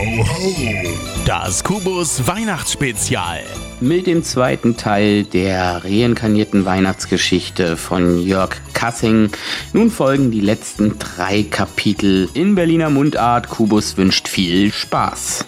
ho, 0.00 0.24
ho. 0.24 1.24
Das 1.26 1.62
Kubus 1.62 2.26
Weihnachtsspezial. 2.26 3.44
Mit 3.80 4.06
dem 4.06 4.22
zweiten 4.22 4.76
Teil 4.76 5.24
der 5.24 5.84
reinkarnierten 5.84 6.64
Weihnachtsgeschichte 6.64 7.76
von 7.76 8.18
Jörg 8.22 8.56
Kassing. 8.72 9.30
Nun 9.72 9.90
folgen 9.90 10.30
die 10.30 10.40
letzten 10.40 10.98
drei 10.98 11.42
Kapitel 11.42 12.30
in 12.34 12.54
Berliner 12.54 12.88
Mundart. 12.88 13.48
Kubus 13.48 13.96
wünscht 13.96 14.28
viel 14.28 14.72
Spaß. 14.72 15.44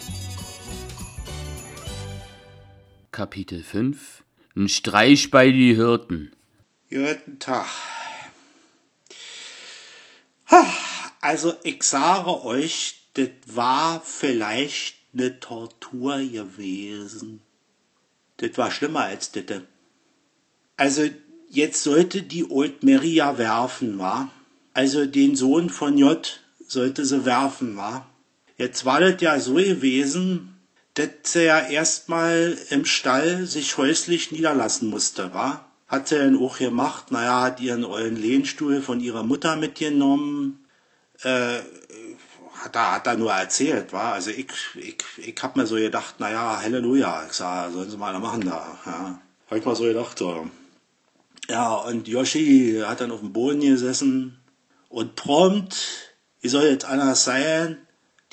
Kapitel 3.11 3.63
5 3.63 4.23
Ein 4.55 4.69
Streich 4.69 5.31
bei 5.31 5.51
die 5.51 5.75
Hirten. 5.75 6.33
Guten 6.91 7.39
Tag. 7.39 7.67
Also 11.23 11.55
ich 11.63 11.83
sage 11.85 12.45
euch, 12.45 13.02
das 13.15 13.31
war 13.47 14.01
vielleicht 14.01 14.97
eine 15.13 15.39
Tortur 15.41 16.19
gewesen. 16.19 17.41
Das 18.39 18.57
war 18.57 18.71
schlimmer 18.71 19.01
als 19.01 19.33
das. 19.33 19.45
Also 20.77 21.09
jetzt 21.49 21.83
sollte 21.83 22.23
die 22.23 22.51
Old 22.51 22.83
Mary 22.83 23.15
ja 23.15 23.39
werfen, 23.39 23.99
wa? 23.99 24.31
Also 24.75 25.05
den 25.05 25.37
Sohn 25.37 25.69
von 25.69 25.99
J 25.99 26.41
sollte 26.67 27.05
sie 27.05 27.25
werfen, 27.25 27.77
wa? 27.77 28.07
Jetzt 28.57 28.85
war 28.85 29.01
das 29.01 29.21
ja 29.21 29.39
so 29.39 29.55
gewesen, 29.55 30.57
dass 30.95 31.09
sie 31.25 31.45
ja 31.45 31.61
erstmal 31.61 32.57
im 32.71 32.85
Stall 32.85 33.47
sich 33.47 33.77
häuslich 33.77 34.33
niederlassen 34.33 34.89
musste, 34.89 35.35
wa? 35.35 35.67
Hat 35.87 36.09
sie 36.09 36.17
dann 36.17 36.39
auch 36.39 36.59
gemacht, 36.59 37.11
naja, 37.11 37.43
hat 37.43 37.61
ihren 37.61 37.85
ollen 37.85 38.17
Lehnstuhl 38.17 38.81
von 38.81 39.01
ihrer 39.01 39.23
Mutter 39.23 39.57
mitgenommen, 39.57 40.65
äh, 41.23 41.59
er, 42.77 42.93
hat 42.93 43.07
er 43.07 43.17
nur 43.17 43.33
erzählt, 43.33 43.93
war. 43.93 44.15
Also 44.15 44.31
ich, 44.31 44.47
ich, 44.75 44.97
ich 45.19 45.43
hab 45.43 45.57
mir 45.57 45.67
so 45.67 45.77
gedacht, 45.77 46.21
naja, 46.21 46.61
Halleluja, 46.61 47.27
ich 47.27 47.33
sag, 47.33 47.73
sollen 47.73 47.91
sie 47.91 47.97
mal 47.97 48.19
machen 48.19 48.43
da, 48.43 48.79
ja. 48.87 49.21
Hab 49.51 49.59
ich 49.59 49.65
mal 49.65 49.77
so 49.77 49.85
gedacht, 49.85 50.19
so. 50.19 50.49
Ja, 51.49 51.75
und 51.75 52.09
Yoshi 52.09 52.83
hat 52.87 53.01
dann 53.01 53.11
auf 53.11 53.21
dem 53.21 53.33
Boden 53.33 53.61
gesessen 53.61 54.39
und 54.89 55.17
prompt, 55.17 56.15
wie 56.41 56.49
soll 56.49 56.65
jetzt 56.65 56.85
anders 56.85 57.25
sein, 57.25 57.79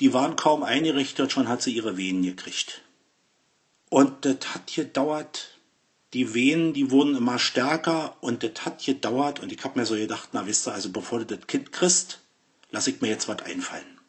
die 0.00 0.14
waren 0.14 0.36
kaum 0.36 0.62
eingerichtet, 0.62 1.30
schon 1.30 1.48
hat 1.48 1.62
sie 1.62 1.72
ihre 1.72 1.96
Venen 1.96 2.22
gekriegt. 2.22 2.82
Und 3.90 4.24
das 4.24 4.54
hat 4.54 4.72
gedauert, 4.72 5.58
die 6.12 6.34
Venen, 6.34 6.72
die 6.72 6.90
wurden 6.90 7.16
immer 7.16 7.38
stärker 7.38 8.16
und 8.20 8.42
das 8.42 8.64
hat 8.64 8.84
gedauert 8.84 9.40
und 9.40 9.52
ich 9.52 9.62
hab 9.62 9.76
mir 9.76 9.86
so 9.86 9.94
gedacht, 9.94 10.30
na 10.32 10.46
wisst 10.46 10.66
ihr, 10.66 10.72
also 10.72 10.90
bevor 10.90 11.20
du 11.20 11.36
das 11.36 11.46
Kind 11.46 11.72
kriegst, 11.72 12.20
lass 12.70 12.86
ich 12.86 13.00
mir 13.00 13.08
jetzt 13.08 13.28
was 13.28 13.42
einfallen. 13.42 13.99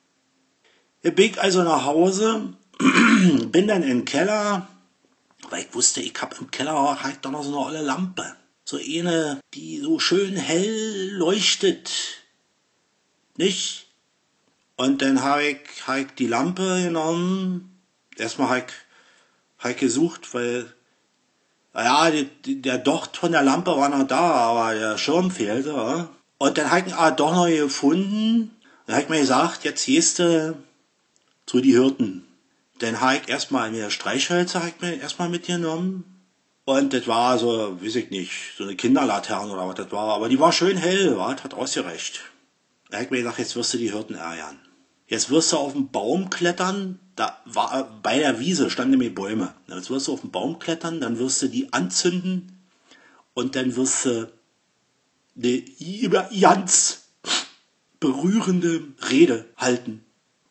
Ich 1.03 1.15
bin 1.15 1.37
also 1.39 1.63
nach 1.63 1.85
Hause, 1.85 2.53
bin 2.77 3.67
dann 3.67 3.81
im 3.81 4.05
Keller, 4.05 4.67
weil 5.49 5.63
ich 5.63 5.73
wusste, 5.73 6.01
ich 6.01 6.13
hab 6.21 6.39
im 6.39 6.51
Keller 6.51 7.01
halt 7.01 7.19
doch 7.23 7.31
noch 7.31 7.43
so 7.43 7.49
eine 7.49 7.57
olle 7.57 7.81
Lampe. 7.81 8.35
So 8.65 8.77
eine, 8.77 9.39
die 9.55 9.79
so 9.79 9.97
schön 9.97 10.35
hell 10.35 11.09
leuchtet. 11.13 11.91
Nicht? 13.35 13.87
Und 14.75 15.01
dann 15.01 15.23
habe 15.23 15.43
ich, 15.43 15.57
ich 15.97 16.07
die 16.19 16.27
Lampe 16.27 16.83
genommen. 16.83 17.81
Erstmal 18.15 18.49
habe 18.49 18.59
ich, 18.59 18.73
hab 19.63 19.71
ich 19.71 19.77
gesucht, 19.77 20.33
weil, 20.35 20.71
naja, 21.73 22.23
der 22.45 22.77
Docht 22.77 23.17
von 23.17 23.31
der 23.31 23.41
Lampe 23.41 23.75
war 23.75 23.89
noch 23.89 24.05
da, 24.05 24.19
aber 24.19 24.75
der 24.75 24.99
Schirm 24.99 25.31
fehlte. 25.31 26.09
Und 26.37 26.57
dann 26.59 26.69
habe 26.69 26.87
ich 26.87 26.93
ihn 26.93 27.15
doch 27.15 27.33
noch 27.33 27.47
gefunden. 27.47 28.55
Dann 28.85 28.95
habe 28.95 29.03
ich 29.03 29.09
mir 29.09 29.19
gesagt, 29.19 29.63
jetzt 29.63 29.85
gehst 29.87 30.19
du 30.19 30.55
die 31.59 31.73
Hirten. 31.73 32.25
Dann 32.79 33.01
habe 33.01 33.17
ich 33.17 33.29
erstmal 33.29 33.71
mir 33.71 33.91
Streichhölzer 33.91 34.67
ich 34.67 34.81
mir 34.81 34.99
erstmal 34.99 35.29
mitgenommen. 35.29 36.05
Und 36.65 36.93
das 36.93 37.07
war 37.07 37.37
so, 37.37 37.77
weiß 37.81 37.95
ich 37.95 38.09
nicht, 38.11 38.31
so 38.57 38.63
eine 38.63 38.75
Kinderlaterne 38.75 39.51
oder 39.51 39.67
was 39.67 39.75
das 39.75 39.91
war. 39.91 40.15
Aber 40.15 40.29
die 40.29 40.39
war 40.39 40.51
schön 40.51 40.77
hell, 40.77 41.17
war, 41.17 41.29
hat 41.29 41.53
ausgereicht. 41.53 42.21
Da 42.89 42.97
habe 42.97 43.05
ich 43.05 43.11
mir 43.11 43.17
gedacht, 43.17 43.39
jetzt 43.39 43.55
wirst 43.55 43.73
du 43.73 43.77
die 43.77 43.91
Hirten 43.91 44.15
ärgern. 44.15 44.59
Jetzt 45.07 45.29
wirst 45.29 45.51
du 45.51 45.57
auf 45.57 45.73
den 45.73 45.89
Baum 45.91 46.29
klettern. 46.29 46.99
Da 47.15 47.41
war, 47.45 47.99
bei 48.01 48.19
der 48.19 48.39
Wiese 48.39 48.69
standen 48.69 48.91
nämlich 48.91 49.13
Bäume. 49.13 49.53
Jetzt 49.67 49.89
wirst 49.89 50.07
du 50.07 50.13
auf 50.13 50.21
den 50.21 50.31
Baum 50.31 50.59
klettern, 50.59 51.01
dann 51.01 51.19
wirst 51.19 51.41
du 51.41 51.47
die 51.49 51.73
anzünden. 51.73 52.65
Und 53.33 53.55
dann 53.55 53.75
wirst 53.75 54.05
du 54.05 54.31
eine 55.35 56.29
ganz 56.39 57.09
berührende 57.99 58.83
Rede 59.09 59.45
halten. 59.57 60.05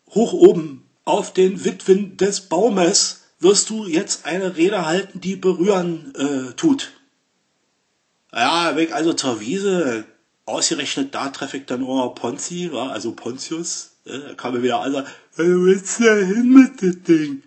Hoch 0.08 0.32
oben 0.32 0.89
auf 1.10 1.32
den 1.32 1.64
Witwen 1.64 2.16
des 2.16 2.42
Baumes 2.42 3.22
wirst 3.40 3.70
du 3.70 3.86
jetzt 3.86 4.26
eine 4.26 4.56
Rede 4.56 4.86
halten, 4.86 5.20
die 5.20 5.36
berühren 5.36 6.14
äh, 6.14 6.52
tut. 6.54 6.92
Ja, 8.32 8.76
weg 8.76 8.92
also 8.92 9.12
zur 9.14 9.40
Wiese, 9.40 10.04
ausgerechnet 10.44 11.14
da 11.14 11.30
treffe 11.30 11.56
ich 11.56 11.66
dann 11.66 11.84
auch 11.84 12.14
Ponzi, 12.14 12.70
war 12.72 12.92
also 12.92 13.12
Pontius, 13.12 13.96
äh, 14.04 14.18
da 14.18 14.34
kam 14.34 14.54
mir 14.54 14.62
wieder 14.62 14.80
an, 14.80 15.06
wo 15.36 15.42
willst 15.42 16.00
du 16.00 16.04
denn 16.04 16.26
hin 16.26 16.48
mit 16.50 16.82
dem 16.82 17.02
Ding? 17.02 17.42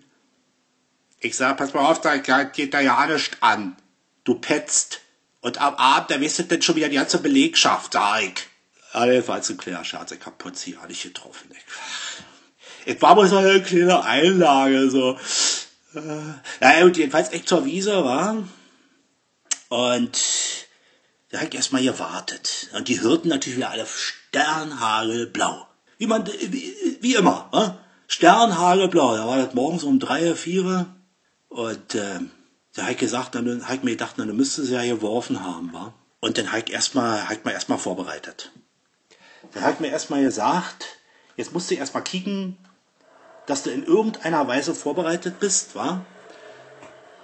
Ich 1.20 1.36
sag, 1.36 1.56
pass 1.56 1.72
mal 1.72 1.86
auf, 1.86 2.00
da 2.00 2.16
geht 2.16 2.74
da 2.74 2.80
ja 2.80 3.06
nicht 3.06 3.38
an. 3.40 3.76
Du 4.24 4.34
petzt. 4.34 5.00
Und 5.40 5.58
am 5.58 5.74
Abend, 5.76 6.10
da 6.10 6.20
wisst 6.20 6.38
ihr 6.38 6.44
denn 6.44 6.60
schon 6.60 6.76
wieder 6.76 6.88
die 6.88 6.96
ganze 6.96 7.18
Belegschaft, 7.18 7.94
sag 7.94 8.22
ich. 8.22 8.46
Das 8.92 9.28
war 9.28 9.36
ein 9.36 9.56
kleiner 9.56 9.84
Scherz, 9.84 10.12
ich 10.12 10.24
hab 10.24 10.38
Ponzi 10.38 10.72
ja 10.72 10.86
nicht 10.86 11.02
getroffen. 11.02 11.50
Ich. 11.50 12.33
Es 12.86 13.00
war 13.00 13.16
wohl 13.16 13.28
so 13.28 13.36
eine 13.36 13.62
kleine 13.62 14.04
Einlage, 14.04 14.90
so. 14.90 15.18
Ja, 16.60 16.84
und 16.84 16.96
jedenfalls 16.96 17.32
echt 17.32 17.48
zur 17.48 17.64
Wiese, 17.64 18.04
war. 18.04 18.42
Und 19.68 20.18
da 21.30 21.42
ich 21.42 21.54
erstmal 21.54 21.82
gewartet. 21.82 22.68
Und 22.74 22.88
die 22.88 23.00
Hirten 23.00 23.28
natürlich 23.28 23.56
wieder 23.56 23.70
alle 23.70 23.86
sternhagelblau. 23.86 25.66
Wie 25.98 26.06
man, 26.06 26.26
wie, 26.26 26.98
wie 27.00 27.14
immer, 27.14 27.48
wa? 27.50 27.78
Sternhagelblau. 28.06 29.16
Da 29.16 29.26
war 29.26 29.38
das 29.38 29.54
morgens 29.54 29.82
um 29.82 29.98
drei, 29.98 30.34
vier. 30.34 30.86
Und, 31.48 31.94
äh, 31.94 32.20
da 32.74 32.82
hab 32.82 32.90
ich 32.90 32.98
gesagt, 32.98 33.34
dann 33.34 33.66
hab 33.66 33.76
ich 33.76 33.82
mir 33.82 33.92
gedacht, 33.92 34.14
dann 34.16 34.36
müsste 34.36 34.64
sie 34.64 34.74
ja 34.74 34.84
geworfen 34.84 35.44
haben, 35.44 35.72
wa? 35.72 35.94
Und 36.20 36.38
dann 36.38 36.50
hab 36.52 36.66
ich 36.66 36.72
erstmal, 36.72 37.24
hab 37.24 37.32
ich 37.32 37.44
mal 37.44 37.52
erstmal 37.52 37.78
vorbereitet. 37.78 38.50
Dann 39.52 39.62
hab 39.62 39.74
ich 39.74 39.80
mir 39.80 39.88
erstmal 39.88 40.22
gesagt, 40.22 40.86
jetzt 41.36 41.52
musst 41.52 41.70
du 41.70 41.74
erstmal 41.74 42.02
kicken, 42.02 42.58
dass 43.46 43.62
du 43.62 43.70
in 43.70 43.84
irgendeiner 43.84 44.46
Weise 44.48 44.74
vorbereitet 44.74 45.38
bist, 45.40 45.74
wa? 45.74 46.00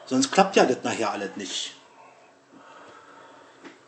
Sonst 0.06 0.32
klappt 0.32 0.56
ja 0.56 0.64
das 0.64 0.78
nachher 0.82 1.10
alles 1.12 1.36
nicht. 1.36 1.74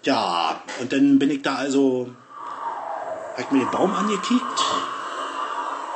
Ja, 0.05 0.61
und 0.81 0.93
dann 0.93 1.19
bin 1.19 1.31
ich 1.31 1.43
da 1.43 1.57
also, 1.57 2.11
hab 3.33 3.39
ich 3.39 3.51
mir 3.51 3.61
den 3.61 3.71
Baum 3.71 3.95
angekickt, 3.95 4.65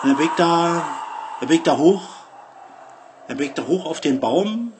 und 0.03 0.11
dann 0.11 0.17
bin 0.17 0.27
ich 0.27 0.33
da, 0.37 0.85
dann 1.41 1.49
bin 1.49 1.57
ich 1.59 1.63
da 1.63 1.77
hoch, 1.77 2.03
dann 3.29 3.37
bin 3.37 3.49
ich 3.49 3.55
da 3.55 3.63
hoch 3.63 3.87
auf 3.87 4.01
den 4.01 4.21
Baum 4.21 4.73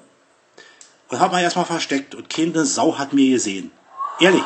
und 1.09 1.21
hab 1.21 1.33
mal 1.33 1.43
erstmal 1.43 1.65
versteckt 1.65 2.15
und 2.15 2.29
keine 2.31 2.65
Sau 2.65 2.99
hat 2.99 3.13
mir 3.13 3.31
gesehen. 3.31 3.71
Ehrlich, 4.21 4.45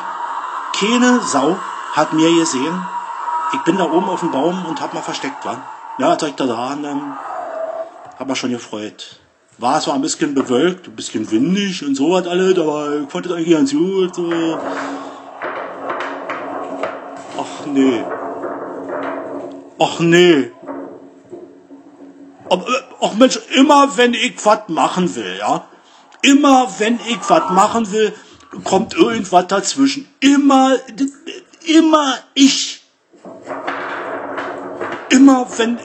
keine 0.73 1.19
Sau 1.21 1.57
hat 1.93 2.13
mir 2.13 2.33
gesehen. 2.33 2.85
Ich 3.53 3.59
bin 3.61 3.77
da 3.77 3.83
oben 3.83 4.09
auf 4.09 4.21
dem 4.21 4.31
Baum 4.31 4.65
und 4.65 4.81
hab 4.81 4.93
mal 4.93 5.01
versteckt, 5.01 5.45
wa? 5.45 5.61
Ja, 6.01 6.13
ich 6.15 6.33
da 6.33 6.47
dran, 6.47 6.81
dann 6.81 7.15
hab 8.17 8.27
mich 8.27 8.39
schon 8.39 8.49
gefreut. 8.49 9.19
War 9.59 9.79
zwar 9.79 9.93
ein 9.93 10.01
bisschen 10.01 10.33
bewölkt, 10.33 10.87
ein 10.87 10.95
bisschen 10.95 11.29
windig 11.29 11.85
und 11.85 11.93
so 11.93 12.09
was 12.09 12.25
alles, 12.25 12.57
aber 12.57 13.01
ich 13.01 13.11
fand 13.11 13.27
das 13.27 13.33
eigentlich 13.33 13.51
ganz 13.51 13.71
gut. 13.71 14.15
So. 14.15 14.57
Ach 17.37 17.65
nee. 17.67 18.03
Ach 19.77 19.99
nee. 19.99 20.51
Aber, 22.49 22.65
ach 22.99 23.13
Mensch, 23.13 23.39
immer 23.55 23.95
wenn 23.95 24.15
ich 24.15 24.43
was 24.43 24.69
machen 24.69 25.15
will, 25.15 25.37
ja, 25.37 25.67
immer 26.23 26.67
wenn 26.79 26.99
ich 27.07 27.19
was 27.27 27.47
machen 27.51 27.91
will, 27.91 28.11
kommt 28.63 28.95
irgendwas 28.95 29.45
dazwischen. 29.45 30.09
Immer, 30.19 30.77
immer 31.67 32.15
ich. 32.33 32.70
Immer 35.21 35.45
wenn 35.55 35.77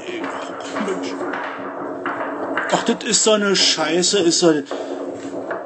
ach 2.72 2.84
das 2.84 3.04
ist 3.04 3.22
so 3.22 3.32
eine 3.32 3.54
Scheiße, 3.54 4.20
ist 4.20 4.38
so, 4.38 4.62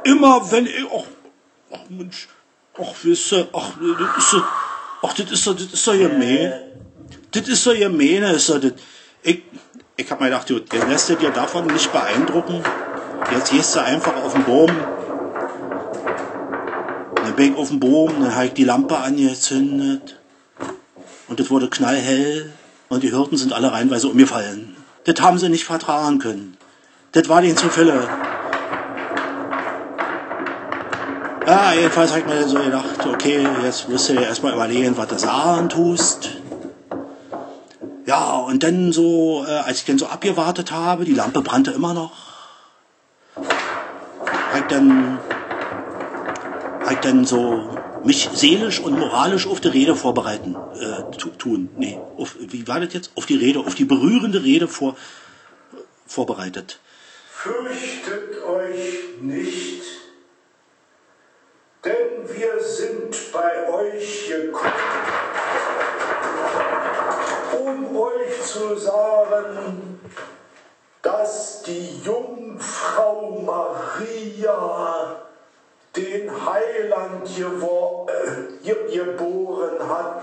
immer 0.03 0.51
wenn 0.51 0.67
ach, 0.93 1.05
ach 1.71 1.79
Mensch, 1.89 2.27
ach, 2.77 2.93
wisst 3.05 3.31
ihr, 3.31 3.47
ach, 3.53 3.71
das 3.79 4.19
ist 4.19 4.31
so, 4.31 4.43
ach, 5.03 5.13
das 5.13 5.31
ist 5.31 5.45
so, 5.45 5.53
das 5.53 5.67
ist 5.67 5.85
so 5.85 5.93
gemein. 5.93 6.53
Das 7.31 7.47
ist 7.47 7.63
so 7.63 7.73
gemein, 7.73 8.25
ist 8.25 8.47
so, 8.47 8.59
das, 8.59 8.73
ich, 9.23 9.45
ich 9.97 10.11
hab 10.11 10.19
mir 10.19 10.31
gedacht, 10.31 10.51
du, 10.51 10.55
jetzt 10.55 10.89
lässt 10.89 11.09
dir 11.09 11.31
davon 11.31 11.69
nicht 11.69 11.93
beeindrucken. 11.93 12.65
Jetzt 13.31 13.53
gehst 13.53 13.77
du 13.77 13.85
einfach 13.85 14.17
auf 14.17 14.33
den 14.33 14.45
Baum. 14.47 14.71
Dann 17.15 17.37
bin 17.37 17.53
ich 17.53 17.57
auf 17.57 17.69
dem 17.69 17.79
Baum, 17.79 18.21
dann 18.21 18.35
habe 18.35 18.47
ich 18.47 18.55
die 18.55 18.65
Lampe 18.65 18.97
angezündet. 18.99 20.19
Und 21.29 21.39
es 21.39 21.49
wurde 21.53 21.71
knallhell 21.71 22.53
und 22.91 23.03
die 23.05 23.11
Hirten 23.11 23.39
sind 23.39 23.55
alle 23.55 23.73
reinweise 23.73 24.09
umgefallen. 24.09 24.77
Das 25.05 25.19
haben 25.23 25.39
sie 25.39 25.49
nicht 25.49 25.65
vertragen 25.65 26.19
können. 26.19 26.59
Das 27.13 27.29
war 27.29 27.41
denen 27.41 27.57
zu 27.57 27.71
viele. 27.71 28.07
Ja, 31.47 31.73
jedenfalls 31.73 32.15
ich 32.15 32.27
mir 32.27 32.47
so 32.47 32.59
gedacht, 32.59 33.07
okay, 33.07 33.47
jetzt 33.63 33.89
musst 33.89 34.09
du 34.09 34.13
dir 34.13 34.23
erstmal 34.23 34.53
überlegen, 34.53 34.97
was 34.97 35.09
du 35.09 35.19
sagen 35.19 35.69
tust. 35.69 36.31
Ja, 38.07 38.35
und 38.35 38.63
dann 38.63 38.93
so, 38.93 39.45
äh, 39.47 39.53
als 39.53 39.79
ich 39.79 39.85
dann 39.85 39.99
so 39.99 40.07
abgewartet 40.07 40.73
habe, 40.73 41.05
die 41.05 41.15
Lampe 41.15 41.43
brannte 41.43 41.71
immer 41.71 41.95
noch, 41.95 42.13
ich 44.57 44.65
dann, 44.69 45.19
hab 46.85 47.03
dann 47.03 47.25
so 47.25 47.80
mich 48.05 48.31
seelisch 48.33 48.81
und 48.81 48.99
moralisch 48.99 49.47
auf 49.47 49.61
die 49.61 49.69
Rede 49.69 49.97
vorbereiten 49.97 50.57
äh, 50.75 51.17
tun. 51.39 51.71
Nee, 51.77 51.99
auf, 52.17 52.37
wie 52.39 52.67
war 52.67 52.81
das 52.81 52.93
jetzt? 52.95 53.13
Auf 53.15 53.27
die 53.27 53.37
Rede, 53.37 53.61
auf 53.61 53.75
die 53.75 53.85
berührende 53.85 54.43
Rede 54.43 54.69
vor, 54.69 54.97
vorbereitet. 56.07 56.81
Fürchtet 57.31 58.43
euch 58.45 59.21
nicht, 59.21 59.83
denn 61.85 62.29
wir 62.37 62.63
sind 62.63 63.17
bei 63.33 63.69
euch 63.71 64.29
gekommen, 64.29 64.73
um 67.65 67.97
euch 67.97 68.43
zu 68.43 68.77
sagen, 68.77 70.01
dass 71.03 71.63
die 71.63 72.03
Jungfrau 72.05 73.43
Maria 73.47 75.30
den 75.97 76.31
Heiland 76.31 77.29
äh, 77.39 78.93
geboren 78.93 79.89
hat. 79.89 80.23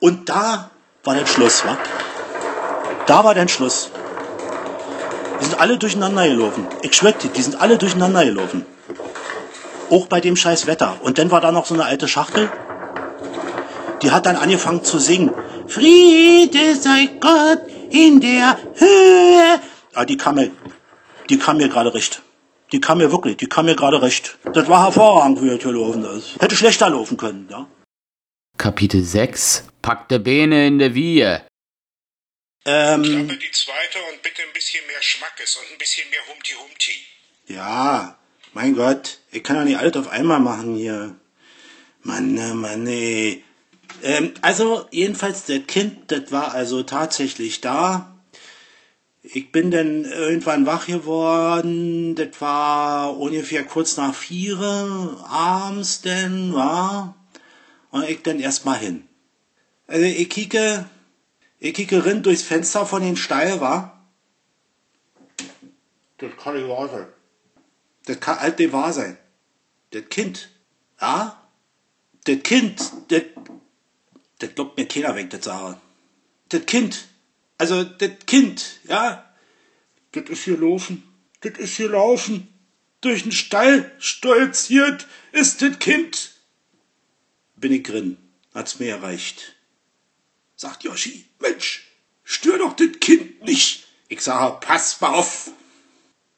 Und 0.00 0.28
da 0.28 0.70
war 1.04 1.14
der 1.14 1.26
Schluss, 1.26 1.64
wa? 1.64 1.76
Da 3.06 3.24
war 3.24 3.34
der 3.34 3.48
Schluss. 3.48 3.90
Die 5.40 5.44
sind 5.44 5.60
alle 5.60 5.76
durcheinander 5.78 6.26
gelaufen. 6.28 6.66
Ich 6.82 6.94
schwör 6.94 7.12
dir, 7.12 7.28
die 7.28 7.42
sind 7.42 7.60
alle 7.60 7.76
durcheinander 7.76 8.24
gelaufen. 8.24 8.64
Auch 9.90 10.06
bei 10.06 10.20
dem 10.20 10.36
scheiß 10.36 10.66
Wetter. 10.66 10.98
Und 11.02 11.18
dann 11.18 11.30
war 11.30 11.40
da 11.40 11.50
noch 11.52 11.66
so 11.66 11.74
eine 11.74 11.84
alte 11.84 12.06
Schachtel. 12.06 12.50
Die 14.02 14.10
hat 14.10 14.26
dann 14.26 14.36
angefangen 14.36 14.84
zu 14.84 14.98
singen. 14.98 15.34
Friede 15.66 16.76
sei 16.76 17.06
Gott 17.20 17.62
in 17.90 18.20
der 18.20 18.56
Höhe. 18.76 19.60
Ah, 19.94 20.04
die 20.04 20.16
kam 20.16 20.36
mir, 20.36 20.50
die 21.28 21.38
kam 21.38 21.56
mir 21.58 21.68
gerade 21.68 21.92
recht. 21.92 22.22
Die 22.72 22.80
kam 22.80 22.98
mir 22.98 23.10
wirklich, 23.10 23.36
die 23.36 23.48
kam 23.48 23.66
mir 23.66 23.74
gerade 23.74 24.00
recht. 24.00 24.38
Das 24.52 24.68
war 24.68 24.84
hervorragend, 24.84 25.42
wie 25.42 25.50
das 25.50 25.60
hier 25.62 25.72
laufen 25.72 26.04
ist. 26.04 26.40
Hätte 26.40 26.54
schlechter 26.54 26.88
laufen 26.88 27.16
können, 27.16 27.48
ja. 27.50 27.66
Kapitel 28.56 29.02
6 29.02 29.64
Packte 29.82 30.20
Bene 30.20 30.66
in 30.68 30.78
der 30.78 30.94
Wiehe. 30.94 31.42
Ähm. 32.64 33.02
Klappe 33.02 33.40
die 33.40 33.50
zweite 33.50 33.98
und 34.12 34.22
bitte 34.22 34.42
ein 34.42 34.52
bisschen 34.52 34.86
mehr 34.86 35.02
Schmackes 35.02 35.56
und 35.56 35.72
ein 35.72 35.78
bisschen 35.78 36.08
mehr 36.10 36.20
Humti 36.28 36.52
Humti. 36.52 36.92
Ja, 37.46 38.19
mein 38.52 38.74
Gott, 38.74 39.18
ich 39.30 39.42
kann 39.42 39.56
ja 39.56 39.64
nicht 39.64 39.78
alles 39.78 39.96
auf 39.96 40.08
einmal 40.08 40.40
machen 40.40 40.74
hier. 40.74 41.16
Mann, 42.02 42.34
ne, 42.34 42.54
Mann, 42.54 42.86
ey. 42.86 43.44
Ähm, 44.02 44.32
also, 44.40 44.86
jedenfalls, 44.90 45.44
das 45.44 45.60
Kind, 45.66 46.10
das 46.10 46.32
war 46.32 46.54
also 46.54 46.82
tatsächlich 46.82 47.60
da. 47.60 48.16
Ich 49.22 49.52
bin 49.52 49.70
dann 49.70 50.04
irgendwann 50.04 50.64
wach 50.66 50.86
geworden. 50.86 52.14
Das 52.14 52.40
war 52.40 53.18
ungefähr 53.18 53.64
kurz 53.64 53.96
nach 53.98 54.14
vier 54.14 54.58
abends 55.28 56.00
denn, 56.00 56.54
war. 56.54 57.14
Und 57.90 58.08
ich 58.08 58.22
dann 58.22 58.40
erstmal 58.40 58.78
hin. 58.78 59.06
Also, 59.86 60.04
ich 60.04 60.30
kicke, 60.30 60.86
ich 61.58 61.74
kicke 61.74 62.04
rin 62.04 62.22
durchs 62.22 62.42
Fenster 62.42 62.86
von 62.86 63.02
den 63.02 63.16
Stall, 63.16 63.60
war. 63.60 64.06
Das 66.18 66.30
kann 66.42 66.56
ich 66.56 66.66
wahr 66.66 66.88
sein. 66.88 67.06
Das 68.10 68.18
kann 68.18 68.38
alt 68.38 68.58
nicht 68.58 68.72
wahr 68.72 68.92
sein. 68.92 69.16
Das 69.90 70.08
Kind, 70.08 70.50
ja? 71.00 71.48
Das 72.24 72.42
Kind, 72.42 72.92
das, 73.06 73.22
das 74.40 74.54
glaubt 74.56 74.76
mir 74.76 74.88
keiner 74.88 75.14
weg, 75.14 75.30
das 75.30 75.44
sagen. 75.44 75.80
Das 76.48 76.66
Kind, 76.66 77.06
also 77.56 77.84
das 77.84 78.10
Kind, 78.26 78.80
ja? 78.88 79.32
Das 80.10 80.28
ist 80.28 80.42
hier 80.42 80.58
laufen, 80.58 81.04
das 81.42 81.56
ist 81.58 81.76
hier 81.76 81.90
laufen. 81.90 82.52
Durch 83.00 83.22
den 83.22 83.30
Stall 83.30 83.94
stolziert 84.00 85.06
ist 85.30 85.62
das 85.62 85.78
Kind. 85.78 86.32
Bin 87.54 87.70
ich 87.70 87.84
drin, 87.84 88.16
hat's 88.52 88.80
mir 88.80 88.90
erreicht. 88.90 89.54
Sagt 90.56 90.82
Yoshi, 90.82 91.26
Mensch, 91.38 91.86
stör 92.24 92.58
doch 92.58 92.74
das 92.74 92.90
Kind 92.98 93.44
nicht. 93.44 93.86
Ich 94.08 94.22
sage, 94.22 94.58
pass 94.66 95.00
mal 95.00 95.14
auf. 95.14 95.52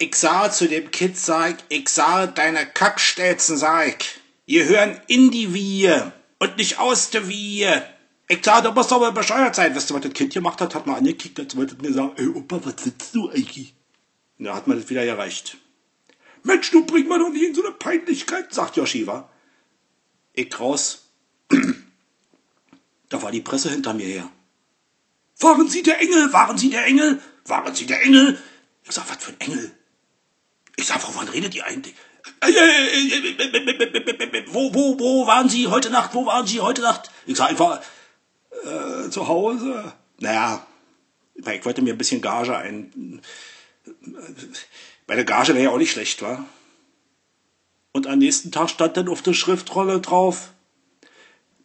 Ich 0.02 0.16
sah 0.16 0.50
zu 0.50 0.66
dem 0.66 0.90
Kind, 0.90 1.16
sag 1.16 1.58
ich, 1.68 1.88
sah 1.88 2.26
deine 2.26 2.66
Kackstelzen, 2.66 3.56
sag 3.56 3.86
ich. 3.86 4.20
Ihr 4.46 4.64
hören 4.64 5.00
in 5.06 5.30
die 5.30 5.54
Wiehe 5.54 6.12
und 6.40 6.56
nicht 6.56 6.80
aus 6.80 7.10
der 7.10 7.28
Wiehe. 7.28 7.86
Ich 8.26 8.44
sah, 8.44 8.60
du 8.60 8.72
musst 8.72 8.90
doch 8.90 8.98
mal 8.98 9.12
bescheuert 9.12 9.54
sein. 9.54 9.72
Weißt 9.76 9.88
du, 9.88 9.94
was 9.94 10.00
das 10.02 10.12
Kind 10.12 10.34
gemacht 10.34 10.60
hat? 10.60 10.74
Hat 10.74 10.88
mal 10.88 10.96
angekickt, 10.96 11.38
als 11.38 11.56
wollte 11.56 11.76
mir 11.76 11.92
sagen, 11.92 12.14
ey 12.16 12.26
Opa, 12.26 12.58
was 12.64 12.82
sitzt 12.82 13.14
du 13.14 13.30
eigentlich? 13.30 13.76
Da 14.40 14.56
hat 14.56 14.66
man 14.66 14.76
das 14.76 14.90
wieder 14.90 15.04
erreicht. 15.04 15.56
Mensch, 16.42 16.72
du 16.72 16.84
bring 16.84 17.06
mal 17.06 17.20
doch 17.20 17.30
nicht 17.30 17.44
in 17.44 17.54
so 17.54 17.64
eine 17.64 17.72
Peinlichkeit, 17.72 18.52
sagt 18.52 18.76
Yoshiva. 18.76 19.30
Ich 20.32 20.58
raus. 20.58 21.10
da 23.08 23.22
war 23.22 23.30
die 23.30 23.40
Presse 23.40 23.70
hinter 23.70 23.94
mir 23.94 24.06
her. 24.06 24.28
Waren 25.38 25.68
Sie 25.68 25.84
der 25.84 26.00
Engel? 26.00 26.32
Waren 26.32 26.58
Sie 26.58 26.70
der 26.70 26.86
Engel? 26.86 27.22
Waren 27.44 27.72
Sie 27.72 27.86
der 27.86 28.02
Engel? 28.02 28.42
Ich 28.82 28.90
sag, 28.90 29.08
was 29.08 29.22
für 29.22 29.30
ein 29.30 29.40
Engel? 29.42 29.72
Ich 30.76 30.86
sag, 30.86 31.06
wovon 31.06 31.28
redet 31.28 31.54
ihr 31.54 31.66
eigentlich? 31.66 31.94
Wo, 34.52 34.74
wo, 34.74 34.98
wo 34.98 35.26
waren 35.26 35.48
Sie 35.48 35.68
heute 35.68 35.90
Nacht? 35.90 36.14
Wo 36.14 36.26
waren 36.26 36.46
Sie 36.46 36.60
heute 36.60 36.82
Nacht? 36.82 37.10
Ich 37.26 37.36
sag 37.36 37.50
einfach, 37.50 37.80
äh, 38.64 39.10
zu 39.10 39.28
Hause. 39.28 39.92
Naja, 40.18 40.66
ich 41.34 41.64
wollte 41.64 41.82
mir 41.82 41.94
ein 41.94 41.98
bisschen 41.98 42.20
Gage 42.20 42.56
ein. 42.56 43.22
Bei 45.06 45.16
der 45.16 45.24
Gage 45.24 45.54
wäre 45.54 45.64
ja 45.64 45.70
auch 45.70 45.78
nicht 45.78 45.92
schlecht, 45.92 46.22
wa? 46.22 46.44
Und 47.92 48.06
am 48.06 48.18
nächsten 48.18 48.52
Tag 48.52 48.70
stand 48.70 48.96
dann 48.96 49.08
auf 49.08 49.22
der 49.22 49.34
Schriftrolle 49.34 50.00
drauf, 50.00 50.52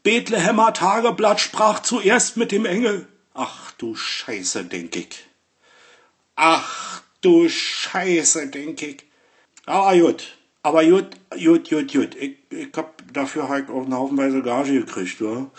Bethlehemer 0.04 0.74
Tageblatt 0.74 1.40
sprach 1.40 1.82
zuerst 1.82 2.38
mit 2.38 2.52
dem 2.52 2.66
Engel. 2.66 3.08
Ach 3.34 3.72
du 3.72 3.96
Scheiße, 3.96 4.66
denk 4.66 4.96
ich. 4.96 5.26
Ach 6.36 7.02
du 7.22 7.50
Scheiße, 7.50 8.48
denk 8.48 8.82
ich. 8.82 9.06
Aber 9.66 9.98
gut. 9.98 10.38
Aber 10.64 10.84
gut, 10.86 11.06
gut, 11.32 11.70
gut, 11.70 11.94
gut. 11.94 12.16
Ich, 12.16 12.38
ich 12.50 12.70
hab 12.76 13.02
dafür 13.14 13.48
halt 13.48 13.70
auch 13.70 13.86
eine 13.86 13.96
Haufenweise 13.96 14.42
Gage 14.42 14.74
gekriegt, 14.74 15.22
wa? 15.22 15.50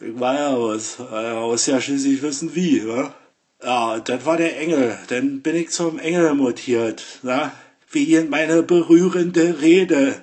Ich 0.00 0.20
war 0.20 0.34
ja 0.34 0.60
was. 0.60 0.98
Ich 0.98 1.34
muss 1.40 1.66
ja 1.66 1.80
schließlich 1.80 2.20
wissen 2.22 2.54
wie, 2.54 2.86
wa? 2.86 3.14
Ja, 3.62 4.00
das 4.00 4.26
war 4.26 4.36
der 4.36 4.60
Engel. 4.60 4.98
Dann 5.08 5.40
bin 5.40 5.56
ich 5.56 5.70
zum 5.70 5.98
Engel 5.98 6.34
mutiert, 6.34 7.02
na? 7.22 7.52
Wie 7.90 8.14
in 8.14 8.28
meine 8.28 8.62
berührende 8.62 9.60
Rede. 9.62 10.20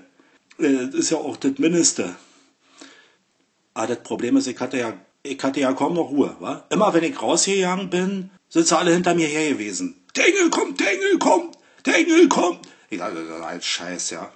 Äh, 0.59 0.87
das 0.87 0.93
ist 0.93 1.09
ja 1.11 1.17
auch 1.17 1.37
das 1.37 1.57
Mindeste. 1.57 2.15
Aber 3.73 3.87
das 3.87 4.03
Problem 4.03 4.37
ist, 4.37 4.47
ich 4.47 4.59
hatte 4.59 4.77
ja, 4.77 4.93
ich 5.23 5.41
hatte 5.41 5.61
ja 5.61 5.73
kaum 5.73 5.93
noch 5.95 6.11
Ruhe, 6.11 6.35
wa? 6.39 6.65
Immer 6.69 6.93
wenn 6.93 7.03
ich 7.03 7.19
rausgegangen 7.21 7.89
bin, 7.89 8.29
sind 8.49 8.67
sie 8.67 8.77
alle 8.77 8.93
hinter 8.93 9.15
mir 9.15 9.27
her 9.27 9.49
gewesen. 9.49 10.00
Der 10.15 10.49
kommt, 10.49 10.79
der 10.79 10.87
kommt, 11.19 11.57
der 11.85 11.97
Engel 11.97 12.27
kommt. 12.27 12.67
Ich 12.89 12.99
ist 12.99 13.41
ein 13.43 13.61
Scheiß, 13.61 14.09
ja. 14.09 14.31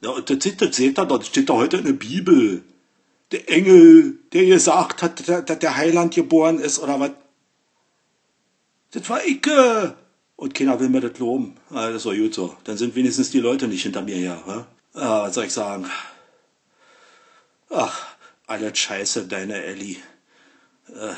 Ja, 0.00 0.10
und 0.10 0.30
das, 0.30 0.38
das 0.38 0.76
seht 0.76 0.98
ihr 0.98 1.04
das 1.04 1.26
steht 1.26 1.48
doch 1.48 1.56
heute 1.56 1.78
in 1.78 1.86
der 1.86 1.92
Bibel. 1.94 2.62
Der 3.32 3.50
Engel, 3.50 4.18
der 4.32 4.46
gesagt 4.46 5.02
hat, 5.02 5.28
dass 5.28 5.58
der 5.58 5.76
Heiland 5.76 6.14
geboren 6.14 6.60
ist, 6.60 6.78
oder 6.78 7.00
was? 7.00 7.10
Das 8.92 9.08
war 9.10 9.26
Icke. 9.26 9.96
Und 10.36 10.54
keiner 10.54 10.78
will 10.78 10.90
mir 10.90 11.00
das 11.00 11.18
loben. 11.18 11.56
Ah, 11.70 11.90
das 11.90 12.04
war 12.04 12.14
gut 12.14 12.34
so. 12.34 12.56
Dann 12.64 12.76
sind 12.76 12.94
wenigstens 12.94 13.30
die 13.30 13.40
Leute 13.40 13.66
nicht 13.66 13.82
hinter 13.82 14.02
mir 14.02 14.16
her. 14.16 14.42
Ja? 14.46 14.66
Ah, 14.94 15.22
was 15.22 15.34
soll 15.34 15.46
ich 15.46 15.52
sagen? 15.52 15.90
Ach, 17.70 18.06
alles 18.46 18.78
Scheiße, 18.78 19.26
deine 19.26 19.64
Ellie. 19.64 19.96
Äh, 20.88 21.14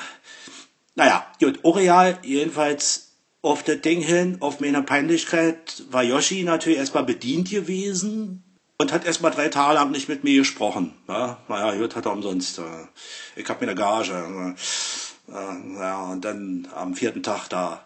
naja, 0.94 1.26
gut, 1.40 1.58
Oreal, 1.62 2.18
jedenfalls 2.22 3.07
auf 3.42 3.62
das 3.62 3.80
Ding 3.80 4.00
hin, 4.00 4.38
auf 4.40 4.60
meine 4.60 4.82
Peinlichkeit, 4.82 5.84
war 5.90 6.02
Yoshi 6.02 6.42
natürlich 6.42 6.78
erstmal 6.78 7.04
bedient 7.04 7.50
gewesen 7.50 8.42
und 8.80 8.92
hat 8.92 9.04
erstmal 9.04 9.32
drei 9.32 9.48
Tage 9.48 9.74
lang 9.74 9.90
nicht 9.90 10.08
mit 10.08 10.24
mir 10.24 10.38
gesprochen. 10.38 10.92
Ja, 11.08 11.38
naja, 11.48 11.78
gut, 11.80 11.96
hat 11.96 12.06
er 12.06 12.12
umsonst. 12.12 12.58
Äh, 12.58 12.62
ich 13.36 13.48
hab 13.48 13.60
mir 13.60 13.68
eine 13.68 13.76
Gage. 13.76 14.54
Äh, 15.28 15.78
ja, 15.78 16.04
und 16.06 16.24
dann 16.24 16.68
am 16.74 16.94
vierten 16.94 17.22
Tag 17.22 17.48
da 17.48 17.84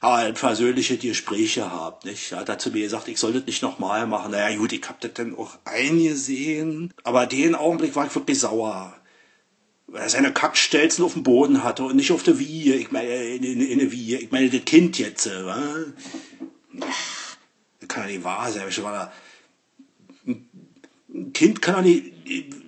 ein 0.00 0.36
versöhnliche 0.36 0.98
Gespräche 0.98 1.60
gehabt, 1.60 2.04
nicht? 2.04 2.32
Er 2.32 2.40
hat 2.40 2.48
er 2.50 2.58
zu 2.58 2.70
mir 2.70 2.82
gesagt, 2.82 3.08
ich 3.08 3.18
soll 3.18 3.32
das 3.32 3.46
nicht 3.46 3.62
nochmal 3.62 4.06
machen. 4.06 4.32
Naja, 4.32 4.56
gut, 4.56 4.72
ich 4.72 4.86
hab 4.86 5.00
das 5.00 5.14
dann 5.14 5.36
auch 5.36 5.52
eingesehen. 5.64 6.92
Aber 7.04 7.26
den 7.26 7.54
Augenblick 7.54 7.96
war 7.96 8.06
ich 8.06 8.14
wirklich 8.14 8.40
sauer. 8.40 8.94
Weil 9.86 10.02
er 10.02 10.08
seine 10.08 10.32
Kackstelzen 10.32 11.04
auf 11.04 11.12
dem 11.12 11.22
Boden 11.22 11.62
hatte 11.62 11.84
und 11.84 11.96
nicht 11.96 12.12
auf 12.12 12.22
der 12.22 12.38
Wiege. 12.38 12.74
Ich 12.74 12.90
meine, 12.90 13.08
in, 13.08 13.42
in, 13.42 13.60
in 13.60 13.78
der 13.78 13.92
Wiege. 13.92 14.16
Ich 14.16 14.30
meine, 14.30 14.48
das 14.50 14.64
Kind 14.64 14.98
jetzt, 14.98 15.26
äh, 15.26 15.44
wa? 15.44 15.62
Das 16.72 17.88
kann 17.88 18.04
ja 18.04 18.10
nicht 18.10 18.24
wahr 18.24 18.50
sein. 18.50 18.64
Ich 18.68 18.82
war 18.82 18.92
da, 18.92 19.12
ein 20.26 21.32
Kind 21.32 21.62
kann 21.62 21.76
doch 21.76 21.82
nicht 21.82 22.14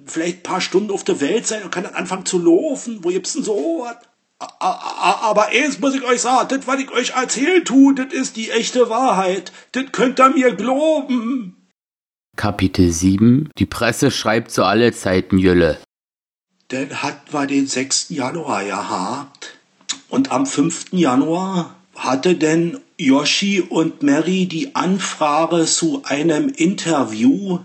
vielleicht 0.07 0.39
ein 0.39 0.43
paar 0.43 0.61
Stunden 0.61 0.91
auf 0.91 1.05
der 1.05 1.21
Welt 1.21 1.47
sein 1.47 1.63
und 1.63 1.71
kann 1.71 1.85
dann 1.85 1.95
anfangen 1.95 2.27
zu 2.27 2.39
laufen. 2.39 3.01
Wo 3.03 3.09
gibt's 3.09 3.33
denn 3.33 3.43
so 3.43 3.85
was? 3.85 3.97
Aber 4.39 5.47
eins 5.47 5.81
muss 5.81 5.95
ich 5.95 6.03
euch 6.03 6.21
sagen, 6.21 6.49
das, 6.49 6.67
was 6.67 6.81
ich 6.81 6.91
euch 6.91 7.11
erzählen 7.11 7.65
tu, 7.65 7.93
das 7.93 8.13
ist 8.13 8.37
die 8.37 8.51
echte 8.51 8.91
Wahrheit. 8.91 9.51
Das 9.73 9.85
könnt 9.93 10.21
ihr 10.21 10.29
mir 10.29 10.55
glauben. 10.55 11.57
Kapitel 12.37 12.93
7 12.93 13.49
Die 13.57 13.65
Presse 13.65 14.11
schreibt 14.11 14.51
zu 14.51 14.65
alle 14.65 14.93
Zeiten 14.93 15.39
Jülle. 15.39 15.79
Dann 16.69 17.03
hatten 17.03 17.33
wir 17.33 17.47
den 17.47 17.67
6. 17.67 18.07
Januar 18.11 18.65
gehabt. 18.65 19.59
Und 20.09 20.33
am 20.33 20.47
5. 20.47 20.87
Januar 20.93 21.77
hatte 21.95 22.35
denn 22.35 22.79
Yoshi 22.99 23.61
und 23.61 24.03
Mary 24.03 24.47
die 24.47 24.75
Anfrage 24.75 25.65
zu 25.67 26.03
einem 26.05 26.49
Interview 26.49 27.61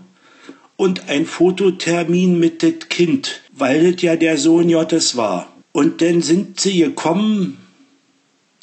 und 0.76 1.08
ein 1.08 1.26
Fototermin 1.26 2.38
mit 2.38 2.62
dem 2.62 2.78
Kind, 2.78 3.42
weil 3.52 3.92
das 3.92 4.02
ja 4.02 4.16
der 4.16 4.38
Sohn 4.38 4.68
Jottes 4.68 5.16
war. 5.16 5.52
Und 5.72 6.00
dann 6.00 6.22
sind 6.22 6.60
sie 6.60 6.78
gekommen, 6.78 7.58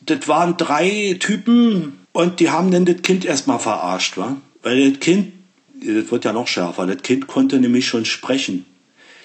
das 0.06 0.28
waren 0.28 0.58
drei 0.58 1.18
Typen 1.20 2.00
und 2.12 2.40
die 2.40 2.50
haben 2.50 2.72
dann 2.72 2.86
das 2.86 3.02
Kind 3.02 3.26
erstmal 3.26 3.60
verarscht, 3.60 4.18
wa? 4.18 4.38
Weil 4.62 4.92
das 4.92 5.00
Kind, 5.00 5.34
das 5.82 6.12
wird 6.12 6.26
ja 6.26 6.34
noch 6.34 6.48
schärfer, 6.48 6.86
das 6.88 7.02
Kind 7.02 7.28
konnte 7.28 7.60
nämlich 7.60 7.88
schon 7.88 8.06
sprechen. 8.06 8.66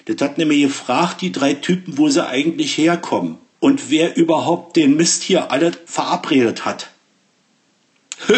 Das 0.05 0.17
hat 0.21 0.37
nämlich 0.37 0.61
gefragt, 0.61 1.21
die 1.21 1.31
drei 1.31 1.55
Typen, 1.55 1.97
wo 1.97 2.09
sie 2.09 2.25
eigentlich 2.25 2.77
herkommen 2.77 3.37
und 3.59 3.89
wer 3.89 4.15
überhaupt 4.15 4.75
den 4.75 4.95
Mist 4.95 5.23
hier 5.23 5.51
alle 5.51 5.71
verabredet 5.85 6.65
hat. 6.65 6.89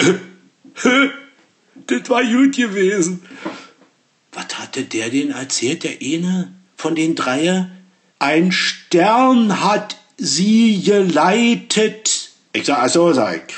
das 1.87 2.09
war 2.09 2.23
gut 2.23 2.55
gewesen. 2.55 3.21
Was 4.31 4.57
hatte 4.57 4.83
der 4.83 5.09
denn 5.09 5.31
erzählt, 5.31 5.83
der 5.83 5.97
eine 6.01 6.53
von 6.75 6.95
den 6.95 7.15
dreien? 7.15 7.71
Ein 8.19 8.51
Stern 8.51 9.61
hat 9.63 9.97
sie 10.17 10.81
geleitet. 10.81 12.29
Ich 12.53 12.65
sag, 12.65 12.79
ach 12.79 12.89
so, 12.89 13.13
sag 13.13 13.49
ich. 13.49 13.55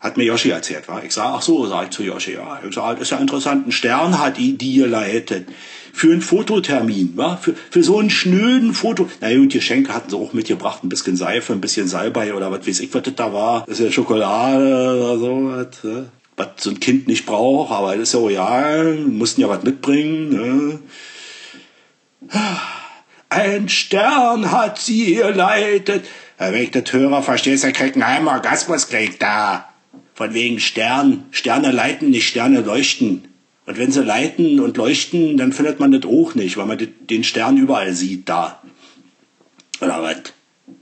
Hat 0.00 0.16
mir 0.16 0.24
Yoshi 0.24 0.50
erzählt, 0.50 0.88
war. 0.88 1.02
Ich 1.04 1.12
sag, 1.12 1.26
ach 1.26 1.42
so, 1.42 1.66
sag 1.66 1.84
ich 1.84 1.90
zu 1.90 2.02
Yoshi, 2.02 2.34
ja. 2.34 2.60
Ich 2.66 2.74
sag, 2.74 2.94
das 2.94 3.02
ist 3.02 3.10
ja 3.10 3.18
interessant. 3.18 3.66
Ein 3.66 3.72
Stern 3.72 4.18
hat 4.18 4.36
die, 4.36 4.56
die 4.56 4.76
geleitet. 4.76 5.48
Für 5.92 6.12
einen 6.12 6.22
Fototermin, 6.22 7.12
wa? 7.16 7.36
Für, 7.36 7.54
für 7.70 7.82
so 7.82 7.98
einen 7.98 8.10
schnöden 8.10 8.74
Foto. 8.74 9.08
Na 9.20 9.34
gut, 9.34 9.52
Geschenke 9.52 9.94
hatten 9.94 10.10
sie 10.10 10.16
auch 10.16 10.32
mitgebracht. 10.32 10.84
Ein 10.84 10.88
bisschen 10.88 11.16
Seife, 11.16 11.52
ein 11.52 11.60
bisschen 11.60 11.88
Salbei 11.88 12.34
oder 12.34 12.50
was 12.50 12.66
weiß 12.66 12.80
ich, 12.80 12.94
was 12.94 13.02
das 13.02 13.14
da 13.14 13.32
war. 13.32 13.64
Das 13.66 13.80
ist 13.80 13.84
ja 13.86 13.92
Schokolade 13.92 14.64
oder 14.64 15.18
so 15.18 15.50
was. 15.50 15.84
Ne? 15.84 16.08
Was 16.36 16.48
so 16.58 16.70
ein 16.70 16.80
Kind 16.80 17.08
nicht 17.08 17.26
braucht, 17.26 17.72
aber 17.72 17.94
das 17.96 18.08
ist 18.08 18.14
ja 18.14 18.20
royal. 18.20 18.94
Mussten 18.94 19.40
ja 19.40 19.48
was 19.48 19.64
mitbringen, 19.64 20.28
ne? 20.28 20.80
Ein 23.30 23.68
Stern 23.68 24.50
hat 24.52 24.78
sie 24.78 25.16
geleitet. 25.16 26.04
Wenn 26.38 26.62
ich 26.62 26.70
das 26.70 26.92
höre, 26.92 27.22
verstehst 27.22 27.64
du, 27.64 27.72
krieg 27.72 28.00
einen 28.00 28.28
Orgasmus 28.28 28.88
krieg 28.88 29.18
da. 29.18 29.68
Von 30.14 30.34
wegen 30.34 30.60
Stern. 30.60 31.26
Sterne 31.30 31.70
leiten, 31.70 32.10
nicht 32.10 32.28
Sterne 32.28 32.60
leuchten. 32.60 33.27
Und 33.68 33.76
wenn 33.76 33.92
sie 33.92 34.02
leiten 34.02 34.60
und 34.60 34.78
leuchten, 34.78 35.36
dann 35.36 35.52
findet 35.52 35.78
man 35.78 35.92
das 35.92 36.10
auch 36.10 36.34
nicht, 36.34 36.56
weil 36.56 36.64
man 36.64 36.78
den 36.78 37.22
Stern 37.22 37.58
überall 37.58 37.92
sieht 37.92 38.26
da. 38.26 38.62
Oder 39.82 40.02
was? 40.02 40.16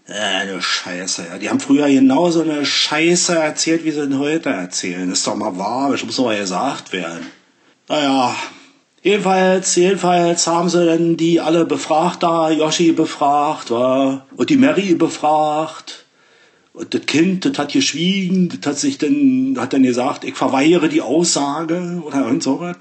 Eine 0.06 0.62
Scheiße, 0.62 1.26
ja. 1.28 1.38
Die 1.38 1.50
haben 1.50 1.58
früher 1.58 1.88
genauso 1.88 2.42
eine 2.42 2.64
Scheiße 2.64 3.34
erzählt, 3.34 3.84
wie 3.84 3.90
sie 3.90 4.02
denn 4.02 4.20
heute 4.20 4.50
erzählen. 4.50 5.10
Ist 5.10 5.26
doch 5.26 5.34
mal 5.34 5.58
wahr, 5.58 5.90
das 5.90 6.04
muss 6.04 6.14
doch 6.14 6.26
mal 6.26 6.38
gesagt 6.38 6.92
werden. 6.92 7.26
Naja, 7.88 8.36
Jedenfalls, 9.02 9.74
jedenfalls 9.74 10.46
haben 10.46 10.68
sie 10.68 10.86
dann 10.86 11.16
die 11.16 11.40
alle 11.40 11.64
befragt 11.64 12.22
da, 12.22 12.50
Yoshi 12.50 12.92
befragt, 12.92 13.72
war, 13.72 14.26
und 14.36 14.48
die 14.48 14.56
Mary 14.56 14.94
befragt. 14.94 16.05
Und 16.76 16.92
das 16.92 17.06
Kind, 17.06 17.46
das 17.46 17.56
hat 17.56 17.72
geschwiegen, 17.72 18.50
das 18.50 18.66
hat 18.66 18.78
sich 18.78 18.98
dann, 18.98 19.56
hat 19.58 19.72
dann 19.72 19.82
gesagt, 19.82 20.24
ich 20.24 20.34
verweigere 20.34 20.90
die 20.90 21.00
Aussage 21.00 22.02
oder 22.04 22.26
irgend 22.26 22.42
sowas. 22.42 22.76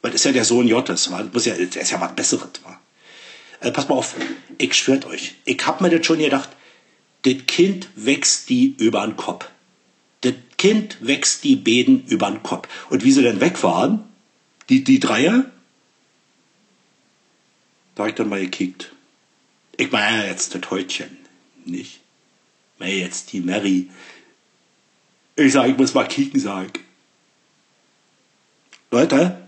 Weil 0.00 0.10
das 0.10 0.22
ist 0.22 0.24
ja 0.24 0.32
der 0.32 0.44
Sohn 0.44 0.66
Jottes, 0.66 1.08
war, 1.12 1.22
das 1.22 1.44
ja, 1.44 1.54
der 1.54 1.82
ist 1.82 1.92
ja 1.92 2.00
was 2.00 2.16
Besseres, 2.16 2.50
war. 2.64 2.80
Also 3.60 3.72
pass 3.74 3.88
mal 3.88 3.94
auf, 3.94 4.16
ich 4.58 4.74
schwört 4.74 5.06
euch, 5.06 5.36
ich 5.44 5.64
hab 5.64 5.80
mir 5.80 5.88
das 5.88 6.04
schon 6.04 6.18
gedacht, 6.18 6.48
das 7.22 7.36
Kind 7.46 7.90
wächst 7.94 8.48
die 8.48 8.74
übern 8.76 9.16
Kopf. 9.16 9.48
Das 10.22 10.34
Kind 10.58 10.96
wächst 11.00 11.44
die 11.44 11.54
Beden 11.54 12.04
übern 12.08 12.42
Kopf. 12.42 12.66
Und 12.90 13.04
wie 13.04 13.12
sie 13.12 13.22
dann 13.22 13.40
weg 13.40 13.62
waren, 13.62 14.02
die, 14.68 14.82
die 14.82 14.98
Dreier, 14.98 15.44
da 17.94 18.00
habe 18.00 18.10
ich 18.10 18.16
dann 18.16 18.28
mal 18.28 18.40
gekickt. 18.40 18.90
Ich 19.76 19.92
meine 19.92 20.26
jetzt 20.26 20.56
das 20.56 20.68
Häutchen, 20.72 21.16
nicht? 21.64 22.01
Meine 22.82 22.94
jetzt 22.94 23.32
die 23.32 23.40
Mary. 23.40 23.88
Ich 25.36 25.52
sage, 25.52 25.70
ich 25.70 25.78
muss 25.78 25.94
mal 25.94 26.08
kicken, 26.08 26.40
sag. 26.40 26.80
Leute, 28.90 29.38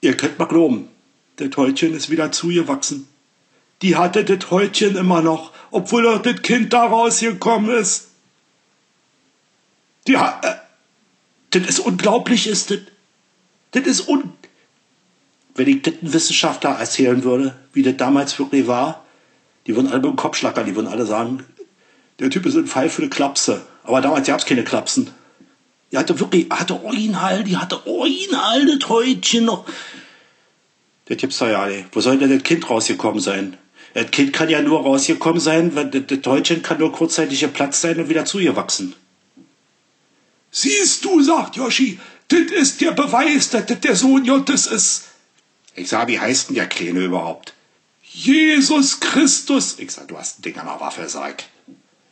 ihr 0.00 0.16
könnt 0.16 0.38
mal 0.38 0.46
glauben, 0.46 0.88
das 1.34 1.50
Häutchen 1.56 1.94
ist 1.94 2.10
wieder 2.10 2.30
zugewachsen. 2.30 3.08
Die 3.82 3.96
hatte 3.96 4.24
das 4.24 4.52
Häutchen 4.52 4.96
immer 4.96 5.20
noch, 5.20 5.52
obwohl 5.72 6.04
doch 6.04 6.22
das 6.22 6.42
Kind 6.42 6.72
da 6.72 6.86
rausgekommen 6.86 7.76
ist. 7.76 8.06
Die 10.06 10.16
hat, 10.16 10.44
äh, 10.44 10.54
das 11.50 11.68
ist 11.68 11.80
unglaublich, 11.80 12.46
ist 12.46 12.70
das. 12.70 12.78
Das 13.72 13.84
ist 13.84 14.02
unglaublich 14.02 14.46
wenn 15.56 15.68
ich 15.68 15.82
das 15.82 15.94
Wissenschaftler 16.02 16.72
erzählen 16.72 17.24
würde, 17.24 17.54
wie 17.72 17.82
das 17.82 17.96
damals 17.96 18.38
wirklich 18.38 18.66
war, 18.66 19.04
die 19.66 19.74
würden 19.74 19.88
alle 19.88 20.00
mit 20.00 20.10
dem 20.10 20.16
Kopf 20.16 20.36
schlackern, 20.36 20.66
die 20.66 20.76
würden 20.76 20.86
alle 20.86 21.06
sagen, 21.06 21.44
der 22.18 22.30
Typ 22.30 22.46
ist 22.46 22.56
ein 22.56 22.66
Fall 22.66 22.88
für 22.88 23.02
eine 23.02 23.10
Klapse. 23.10 23.62
Aber 23.84 24.00
damals 24.00 24.26
gab 24.26 24.40
es 24.40 24.46
keine 24.46 24.64
Klapsen. 24.64 25.10
Die 25.92 25.98
hatte 25.98 26.18
wirklich, 26.18 26.46
hatte 26.50 26.82
original, 26.82 27.44
die 27.44 27.56
hatte 27.56 27.86
original 27.86 28.66
das 28.66 28.88
Häutchen 28.88 29.44
noch. 29.44 29.66
Das 31.04 31.18
gibt's 31.18 31.38
doch 31.38 31.48
ja 31.48 31.66
nicht. 31.66 31.86
Wo 31.92 32.00
soll 32.00 32.18
denn 32.18 32.30
das 32.30 32.42
Kind 32.42 32.68
rausgekommen 32.68 33.20
sein? 33.20 33.56
Das 33.94 34.10
Kind 34.10 34.32
kann 34.32 34.48
ja 34.48 34.60
nur 34.60 34.82
rausgekommen 34.82 35.40
sein, 35.40 35.74
weil 35.74 35.88
das 35.88 36.18
Häutchen 36.26 36.62
kann 36.62 36.78
nur 36.78 36.92
kurzzeitig 36.92 37.40
geplatzt 37.40 37.80
sein 37.80 37.98
und 37.98 38.08
wieder 38.08 38.24
zugewachsen. 38.24 38.94
Siehst 40.50 41.04
du, 41.04 41.22
sagt 41.22 41.56
Yoshi, 41.56 42.00
das 42.28 42.50
ist 42.52 42.80
der 42.80 42.92
Beweis, 42.92 43.50
dass 43.50 43.66
das 43.66 43.80
der 43.80 43.94
Sohn 43.94 44.24
Jottes 44.24 44.66
ist. 44.66 45.04
Ich 45.74 45.88
sag, 45.88 46.08
wie 46.08 46.18
heißt 46.18 46.48
denn 46.48 46.56
der 46.56 46.66
Kleine 46.66 47.04
überhaupt? 47.04 47.54
Jesus 48.02 48.98
Christus. 49.00 49.78
Ich 49.78 49.92
sag, 49.92 50.08
du 50.08 50.18
hast 50.18 50.38
ein 50.38 50.42
Ding 50.42 50.58
an 50.58 50.66
der 50.66 50.80
Waffe, 50.80 51.08
sag. 51.08 51.44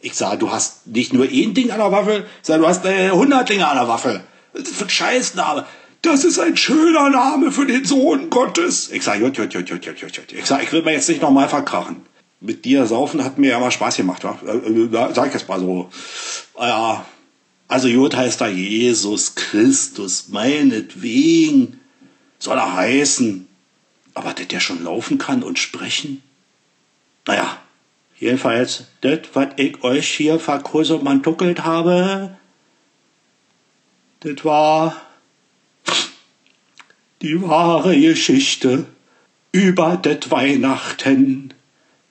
Ich 0.04 0.16
sag, 0.16 0.38
du 0.38 0.50
hast 0.50 0.86
nicht 0.86 1.14
nur 1.14 1.24
ein 1.24 1.54
Ding 1.54 1.70
an 1.70 1.78
der 1.78 1.90
Waffe, 1.90 2.26
sondern 2.42 2.62
du 2.62 2.68
hast 2.68 2.84
äh, 2.84 3.06
100 3.06 3.48
Dinge 3.48 3.66
an 3.66 3.78
der 3.78 3.88
Waffe. 3.88 4.22
Das 4.52 4.68
ist 4.68 4.82
ein 4.82 4.90
Scheißname. 4.90 5.64
Das 6.02 6.24
ist 6.24 6.38
ein 6.38 6.58
schöner 6.58 7.08
Name 7.08 7.50
für 7.50 7.64
den 7.64 7.86
Sohn 7.86 8.28
Gottes. 8.28 8.90
Ich 8.92 9.02
sag, 9.02 9.18
jut, 9.18 9.38
jut, 9.38 9.54
jut, 9.54 9.66
jut, 9.66 9.82
jut, 9.82 9.98
jut. 9.98 10.32
Ich 10.32 10.44
sag, 10.44 10.62
ich 10.62 10.70
will 10.72 10.82
mir 10.82 10.92
jetzt 10.92 11.08
nicht 11.08 11.22
nochmal 11.22 11.48
verkrachen. 11.48 12.02
Mit 12.40 12.66
dir 12.66 12.84
saufen 12.84 13.24
hat 13.24 13.38
mir 13.38 13.52
ja 13.52 13.58
mal 13.58 13.70
Spaß 13.70 13.96
gemacht, 13.96 14.24
wa? 14.24 14.38
Äh, 14.46 14.50
äh, 14.50 15.14
sag 15.14 15.28
ich 15.28 15.32
jetzt 15.32 15.48
mal 15.48 15.58
so. 15.58 15.88
Ah 16.54 16.68
ja, 16.68 17.06
also 17.66 17.88
Jod 17.88 18.14
heißt 18.14 18.42
da 18.42 18.46
Jesus 18.46 19.36
Christus, 19.36 20.28
meinetwegen. 20.28 21.80
Soll 22.38 22.58
er 22.58 22.74
heißen. 22.74 23.48
Aber 24.12 24.34
dass 24.34 24.48
der 24.48 24.60
schon 24.60 24.84
laufen 24.84 25.16
kann 25.16 25.42
und 25.42 25.58
sprechen? 25.58 26.22
Naja, 27.26 27.56
jedenfalls, 28.24 28.84
das, 29.02 29.20
was 29.34 29.48
ich 29.56 29.82
euch 29.84 30.08
hier 30.08 30.40
verkuselmantuckelt 30.40 31.64
habe, 31.64 32.36
das 34.20 34.44
war 34.44 35.00
die 37.22 37.40
wahre 37.42 37.98
Geschichte 37.98 38.86
über 39.52 39.96
das 39.96 40.30
Weihnachten. 40.30 41.54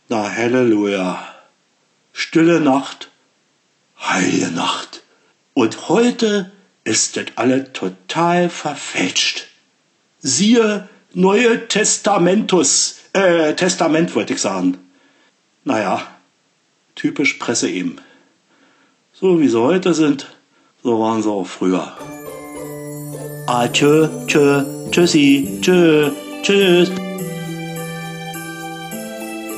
Na, 0.08 0.30
Halleluja. 0.30 1.28
Stille 2.14 2.60
Nacht, 2.60 3.10
heilige 4.00 4.52
Nacht. 4.52 5.02
Und 5.56 5.90
heute 5.90 6.52
ist 6.84 7.18
das 7.18 7.26
alle 7.36 7.74
total 7.74 8.50
verfälscht. 8.50 9.48
Siehe 10.20 10.88
Neue 11.16 11.68
Testamentus, 11.68 13.02
äh, 13.14 13.54
Testament 13.54 14.16
wollte 14.16 14.34
ich 14.34 14.42
sagen. 14.42 14.83
Naja, 15.64 16.02
typisch 16.96 17.34
Presse 17.36 17.70
eben. 17.70 17.98
So 19.14 19.40
wie 19.40 19.48
sie 19.48 19.62
heute 19.62 19.94
sind, 19.94 20.28
So 20.84 21.00
waren 21.00 21.24
sie 21.24 21.30
auch 21.30 21.48
früher. 21.48 21.94
Ah, 23.48 23.70
tschö, 23.70 24.10
tschö, 24.28 24.64
tschüssi, 24.92 25.60
tschö, 25.62 26.12
tschüss. 26.42 26.90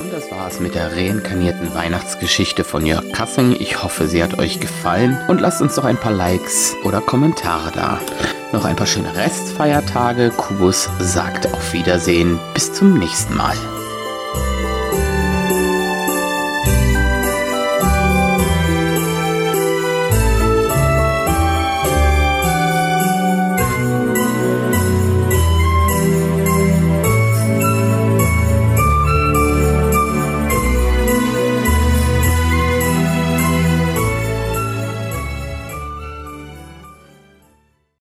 Und 0.00 0.12
das 0.12 0.30
war's 0.30 0.60
mit 0.60 0.76
der 0.76 0.92
reinkarnierten 0.92 1.74
Weihnachtsgeschichte 1.74 2.62
von 2.62 2.86
Jörg 2.86 3.10
Kassing. 3.12 3.56
Ich 3.58 3.82
hoffe, 3.82 4.06
sie 4.06 4.22
hat 4.22 4.38
euch 4.38 4.60
gefallen 4.60 5.18
und 5.26 5.40
lasst 5.40 5.60
uns 5.60 5.74
doch 5.74 5.84
ein 5.84 5.98
paar 5.98 6.12
Likes 6.12 6.76
oder 6.84 7.00
Kommentare 7.00 7.72
da. 7.72 8.00
Noch 8.52 8.64
ein 8.64 8.76
paar 8.76 8.86
schöne 8.86 9.16
Restfeiertage. 9.16 10.30
Kubus 10.30 10.88
sagt 11.00 11.52
auf 11.52 11.72
Wiedersehen. 11.72 12.38
Bis 12.54 12.72
zum 12.72 12.96
nächsten 12.96 13.36
Mal. 13.36 13.56